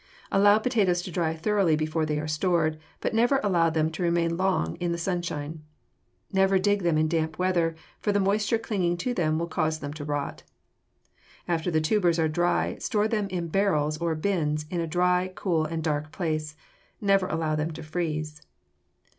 [0.31, 4.35] Allow potatoes to dry thoroughly before they are stored, but never allow them to remain
[4.35, 5.61] long in the sunshine.
[6.33, 9.93] Never dig them in damp weather, for the moisture clinging to them will cause them
[9.93, 10.41] to rot.
[11.47, 15.65] After the tubers are dry, store them in barrels or bins in a dry, cool,
[15.65, 16.55] and dark place.
[16.99, 18.41] Never allow them to freeze.